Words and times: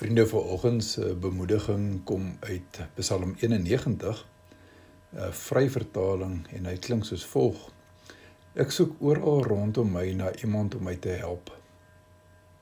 Vriende 0.00 0.26
vanoggend 0.26 0.84
se 0.84 1.14
bemoediging 1.14 2.04
kom 2.04 2.36
uit 2.40 2.78
Psalm 2.94 3.34
91, 3.38 4.28
'n 5.12 5.32
vryvertaling 5.32 6.46
en 6.48 6.66
hy 6.66 6.78
klink 6.78 7.04
soos 7.04 7.24
volg: 7.28 7.66
Ek 8.54 8.70
soek 8.72 8.94
oral 9.00 9.42
rondom 9.44 9.90
my 9.92 10.06
na 10.16 10.30
iemand 10.40 10.74
om 10.74 10.86
my 10.88 10.94
te 10.96 11.08
help. 11.20 11.52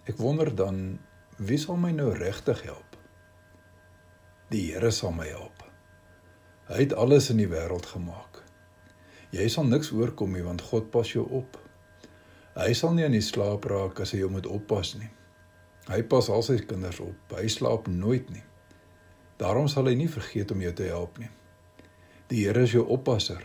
Ek 0.04 0.16
wonder 0.19 0.51
dan 0.54 0.98
wie 1.37 1.59
sal 1.62 1.77
my 1.77 1.93
nou 1.95 2.09
regtig 2.17 2.63
help? 2.63 2.99
Die 4.51 4.73
Here 4.73 4.91
sal 4.91 5.13
my 5.13 5.29
help. 5.29 5.63
Hy 6.67 6.81
het 6.81 6.93
alles 6.95 7.31
in 7.31 7.37
die 7.37 7.51
wêreld 7.55 7.87
gemaak. 7.87 8.43
Jy 9.31 9.47
sal 9.49 9.71
niks 9.71 9.93
oorkom 9.93 10.35
nie 10.35 10.43
want 10.43 10.67
God 10.73 10.91
pas 10.91 11.13
jou 11.13 11.29
op. 11.31 11.63
Hy 12.59 12.73
sal 12.75 12.99
nie 12.99 13.07
aan 13.07 13.15
die 13.15 13.23
slaap 13.31 13.65
raak 13.65 14.01
as 14.01 14.11
hy 14.11 14.25
jou 14.25 14.31
moet 14.31 14.47
oppas 14.47 14.97
nie. 14.99 15.13
Hy 15.89 16.02
pas 16.05 16.29
al 16.29 16.45
sy 16.45 16.59
kinders 16.69 17.01
op. 17.01 17.33
Hy 17.33 17.48
slaap 17.48 17.88
nooit 17.88 18.29
nie. 18.33 18.45
Daarom 19.41 19.69
sal 19.73 19.88
hy 19.88 19.95
nie 19.96 20.10
vergeet 20.10 20.52
om 20.52 20.60
jou 20.60 20.73
te 20.77 20.88
help 20.91 21.16
nie. 21.23 21.30
Die 22.29 22.45
Here 22.45 22.66
is 22.66 22.74
jou 22.74 22.84
oppasser. 22.92 23.41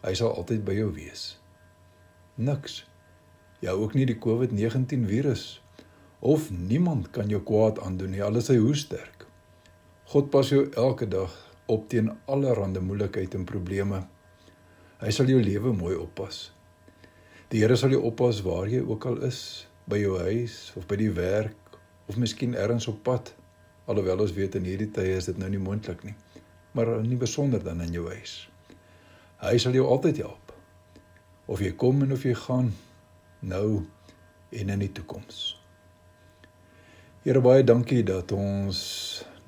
Hy 0.00 0.14
sal 0.16 0.32
altyd 0.32 0.64
by 0.64 0.78
jou 0.78 0.88
wees. 0.96 1.34
Niks. 2.40 2.84
Ja 3.60 3.74
ook 3.74 3.96
nie 3.98 4.06
die 4.08 4.16
COVID-19 4.16 5.04
virus 5.10 5.58
of 6.18 6.48
niemand 6.50 7.10
kan 7.14 7.28
jou 7.30 7.40
kwaad 7.46 7.78
aandoen 7.82 8.10
nie, 8.14 8.22
al 8.22 8.38
is 8.40 8.48
hy 8.50 8.56
hoe 8.58 8.74
sterk. 8.74 9.26
God 10.10 10.30
pas 10.34 10.48
jou 10.50 10.64
elke 10.74 11.06
dag 11.06 11.34
op 11.70 11.84
teen 11.92 12.08
allerlei 12.26 12.80
moeilikheid 12.80 13.36
en 13.36 13.44
probleme. 13.46 14.00
Hy 14.98 15.10
sal 15.14 15.30
jou 15.30 15.38
lewe 15.42 15.74
mooi 15.76 15.94
oppas. 15.98 16.48
Die 17.52 17.60
Here 17.62 17.76
sal 17.76 17.92
jou 17.94 18.02
oppas 18.08 18.40
waar 18.42 18.66
jy 18.70 18.80
ook 18.82 19.06
al 19.06 19.20
is, 19.28 19.67
by 19.88 19.98
jou 20.00 20.18
huis 20.20 20.72
of 20.76 20.86
by 20.88 20.98
die 21.00 21.12
werk 21.16 21.78
of 22.08 22.16
miskien 22.16 22.54
elders 22.54 22.88
op 22.88 23.02
pad. 23.04 23.32
Alhoewel 23.88 24.24
ons 24.24 24.34
weet 24.36 24.56
in 24.58 24.66
hierdie 24.68 24.90
tye 24.92 25.16
is 25.16 25.28
dit 25.30 25.38
nou 25.40 25.48
nie 25.48 25.60
moontlik 25.60 26.04
nie. 26.04 26.14
Maar 26.76 26.98
nie 27.04 27.16
besonder 27.16 27.62
dan 27.64 27.80
in 27.84 27.94
jou 27.96 28.06
huis. 28.12 28.48
Hy 29.40 29.56
sal 29.60 29.76
jou 29.76 29.86
altyd 29.88 30.20
help. 30.24 30.52
Of 31.48 31.62
jy 31.64 31.72
kom 31.80 32.02
en 32.04 32.12
of 32.12 32.26
jy 32.26 32.34
gaan 32.36 32.72
nou 33.40 33.84
en 34.50 34.74
in 34.74 34.84
die 34.84 34.92
toekoms. 34.92 35.56
Here 37.24 37.40
baie 37.44 37.64
dankie 37.64 38.02
dat 38.06 38.32
ons 38.32 38.78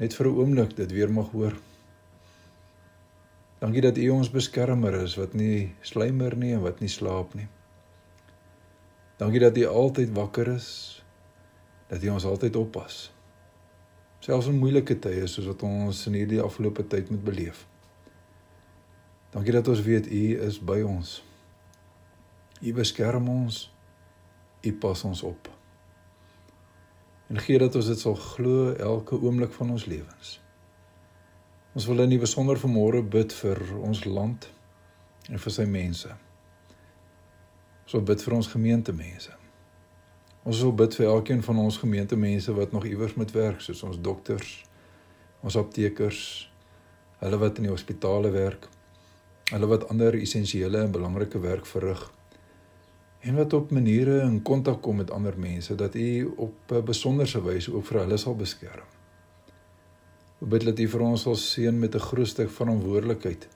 net 0.01 0.15
vir 0.17 0.27
'n 0.27 0.37
oomblik 0.41 0.77
dit 0.77 0.93
weer 0.93 1.13
mag 1.13 1.31
hoor. 1.33 1.55
Dankie 3.61 3.81
dat 3.81 3.99
U 3.99 4.09
ons 4.09 4.31
beskermer 4.31 4.95
is 5.03 5.17
wat 5.17 5.35
nie 5.35 5.75
slymer 5.81 6.37
nie 6.37 6.53
en 6.53 6.63
wat 6.65 6.81
nie 6.81 6.89
slaap 6.89 7.35
nie. 7.35 7.49
Dankie 9.21 9.41
dat 9.41 9.57
U 9.57 9.67
altyd 9.67 10.13
wakker 10.17 10.49
is. 10.49 10.69
Dat 11.87 12.03
U 12.03 12.09
ons 12.09 12.25
altyd 12.25 12.57
oppas. 12.57 13.11
Selfs 14.25 14.49
in 14.49 14.57
moeilike 14.57 14.97
tye 14.99 15.27
soos 15.29 15.49
wat 15.51 15.63
ons 15.65 16.07
in 16.09 16.17
hierdie 16.17 16.41
afgelope 16.41 16.87
tyd 16.89 17.11
moet 17.13 17.25
beleef. 17.25 17.67
Dankie 19.35 19.53
dat 19.53 19.69
ons 19.69 19.83
weet 19.85 20.09
U 20.09 20.23
is 20.47 20.57
by 20.65 20.81
ons. 20.89 21.19
U 22.61 22.73
beskerm 22.77 23.29
ons. 23.29 23.67
U 24.65 24.73
pas 24.73 25.05
ons 25.05 25.23
op. 25.23 25.53
En 27.29 27.39
gee 27.45 27.61
dat 27.61 27.77
ons 27.77 27.93
dit 27.93 28.01
sal 28.01 28.17
glo 28.17 28.73
elke 28.73 29.21
oomblik 29.21 29.53
van 29.57 29.77
ons 29.77 29.85
lewens. 29.85 30.39
Ons 31.77 31.87
wil 31.87 32.03
in 32.03 32.17
die 32.17 32.23
besonder 32.25 32.59
vanmôre 32.59 33.05
bid 33.05 33.37
vir 33.43 33.61
ons 33.85 34.03
land 34.09 34.49
en 35.29 35.39
vir 35.39 35.57
sy 35.61 35.69
mense. 35.69 36.17
Ons 37.91 37.97
wil 37.99 38.05
bid 38.07 38.21
vir 38.23 38.35
ons 38.37 38.47
gemeentemense. 38.47 39.33
Ons 40.47 40.61
wil 40.63 40.77
bid 40.79 40.95
vir 40.95 41.09
elkeen 41.11 41.41
van 41.43 41.57
ons 41.59 41.79
gemeentemense 41.83 42.53
wat 42.55 42.71
nog 42.71 42.85
iewers 42.87 43.17
moet 43.19 43.33
werk, 43.35 43.65
soos 43.65 43.81
ons 43.83 43.99
dokters, 43.99 44.53
ons 45.43 45.57
aptekers, 45.59 46.21
hulle 47.19 47.41
wat 47.43 47.59
in 47.59 47.67
die 47.67 47.73
hospitale 47.73 48.31
werk, 48.31 48.69
hulle 49.51 49.71
wat 49.73 49.89
ander 49.91 50.15
essensiële 50.21 50.85
en 50.85 50.95
belangrike 50.95 51.43
werk 51.43 51.67
verrig 51.67 52.05
en 53.27 53.41
wat 53.41 53.59
op 53.59 53.75
maniere 53.75 54.21
in 54.29 54.39
kontak 54.47 54.79
kom 54.87 55.03
met 55.03 55.11
ander 55.11 55.35
mense 55.35 55.75
dat 55.75 55.99
u 55.99 56.31
op 56.47 56.73
'n 56.79 56.85
besonderse 56.85 57.43
wyse 57.43 57.75
ook 57.75 57.85
vir 57.91 58.01
hulle 58.05 58.17
sal 58.17 58.37
beskerm. 58.37 58.87
Ons 60.39 60.51
bid 60.51 60.65
dat 60.65 60.79
u 60.79 60.89
vir 60.89 61.01
ons 61.01 61.23
sal 61.23 61.35
seën 61.35 61.79
met 61.79 61.95
'n 61.95 62.07
groot 62.07 62.29
stuk 62.29 62.51
verantwoordelikheid 62.51 63.49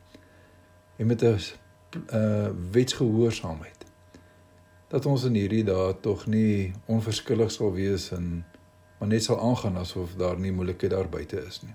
en 0.99 1.07
met 1.07 1.23
'n 1.23 1.39
uh, 2.13 2.51
wetsgehoorsaamheid 2.73 3.85
dat 4.95 5.07
ons 5.11 5.25
in 5.27 5.35
hierdie 5.35 5.65
dae 5.67 5.95
tog 6.05 6.29
nie 6.31 6.71
onverskillig 6.87 7.51
sal 7.51 7.73
wees 7.75 8.13
en 8.15 8.45
maar 9.01 9.11
net 9.11 9.25
sal 9.27 9.41
aangaan 9.43 9.81
asof 9.81 10.15
daar 10.21 10.39
nie 10.39 10.53
moeilikheid 10.55 10.93
daar 10.95 11.09
buite 11.11 11.41
is 11.43 11.59
nie. 11.65 11.75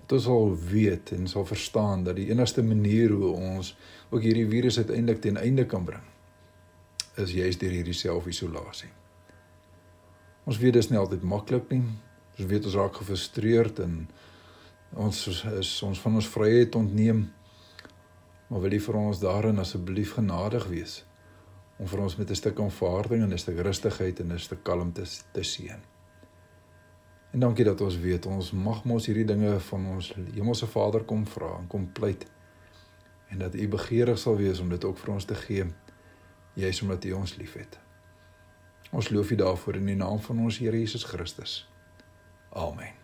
Dat 0.00 0.16
ons 0.16 0.26
sal 0.26 0.50
weet 0.72 1.12
en 1.14 1.30
sal 1.30 1.46
verstaan 1.46 2.02
dat 2.04 2.18
die 2.18 2.26
enigste 2.32 2.64
manier 2.66 3.14
hoe 3.14 3.30
ons 3.30 3.76
ook 4.10 4.26
hierdie 4.26 4.48
virus 4.50 4.80
uiteindelik 4.82 5.22
ten 5.22 5.38
einde 5.38 5.68
kan 5.70 5.86
bring 5.86 6.02
is 7.22 7.32
juis 7.34 7.58
deur 7.58 7.74
hierdie 7.74 7.94
self-isolasie. 7.94 8.90
Ons 10.50 10.58
weet 10.58 10.74
dit 10.74 10.82
is 10.82 10.90
nie 10.90 10.98
altyd 10.98 11.22
maklik 11.22 11.70
nie. 11.70 11.82
Ons 12.38 12.46
weet 12.50 12.66
ons 12.66 12.78
raak 12.78 12.98
gefrustreerd 12.98 13.78
en 13.86 14.00
ons 14.98 15.26
is 15.54 15.72
ons 15.86 16.02
van 16.02 16.18
ons 16.18 16.34
vryheid 16.34 16.74
ontneem. 16.78 17.28
Maar 18.48 18.66
wil 18.66 18.78
U 18.78 18.86
vir 18.86 19.04
ons 19.06 19.22
daarin 19.22 19.62
asseblief 19.62 20.16
genadig 20.18 20.66
wees? 20.70 21.04
Om 21.78 21.86
vir 21.86 22.00
ons 22.00 22.16
met 22.16 22.30
'n 22.30 22.34
stuk 22.34 22.60
aanvaarding 22.60 23.22
en 23.22 23.32
'n 23.32 23.38
stuk 23.38 23.58
rustigheid 23.58 24.20
en 24.20 24.32
'n 24.32 24.38
stuk 24.38 24.62
kalmte 24.62 25.04
te 25.32 25.42
seën. 25.42 25.80
En 27.30 27.40
dankie 27.40 27.64
dat 27.64 27.80
ons 27.80 27.98
weet 27.98 28.26
ons 28.26 28.52
mag 28.52 28.84
mos 28.84 29.06
hierdie 29.06 29.24
dinge 29.24 29.60
van 29.60 29.86
ons 29.86 30.14
Hemelse 30.34 30.66
Vader 30.66 31.04
kom 31.04 31.26
vra 31.26 31.58
en 31.58 31.66
kom 31.66 31.92
pleit 31.92 32.26
en 33.28 33.38
dat 33.38 33.54
U 33.54 33.68
begeerig 33.68 34.18
sal 34.18 34.36
wees 34.36 34.60
om 34.60 34.68
dit 34.68 34.84
ook 34.84 34.98
vir 34.98 35.12
ons 35.14 35.24
te 35.24 35.34
gee 35.34 35.66
juis 36.54 36.82
omdat 36.82 37.04
U 37.04 37.12
ons 37.12 37.36
liefhet. 37.36 37.78
Ons 38.90 39.10
loof 39.10 39.30
U 39.30 39.34
daarvoor 39.34 39.74
in 39.74 39.86
die 39.86 39.96
naam 39.96 40.18
van 40.18 40.38
ons 40.38 40.58
Here 40.58 40.78
Jesus 40.78 41.04
Christus. 41.04 41.68
Amen. 42.50 42.96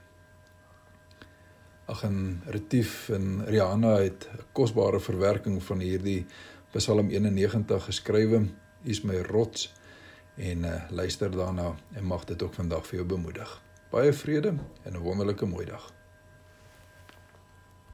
Ag 1.84 2.02
en 2.02 2.40
Retief 2.46 3.10
en 3.12 3.44
Rihanna 3.44 3.96
het 4.00 4.28
'n 4.32 4.44
kosbare 4.52 5.00
verwerking 5.00 5.62
van 5.62 5.78
hierdie 5.78 6.26
Psalm 6.72 7.10
91 7.10 7.84
geskrywe 7.84 8.48
is 8.84 9.02
my 9.02 9.20
rots 9.22 9.72
en 10.36 10.64
uh, 10.64 10.90
luister 10.90 11.30
daarna 11.30 11.74
en 11.92 12.04
mag 12.04 12.24
dit 12.24 12.42
ook 12.42 12.54
vandag 12.54 12.86
vir 12.86 12.96
jou 13.02 13.08
bemoedig. 13.08 13.62
Baie 13.90 14.12
vrede 14.12 14.54
en 14.82 14.92
'n 14.92 15.02
wonderlike 15.02 15.46
mooi 15.46 15.66
dag. 15.66 15.92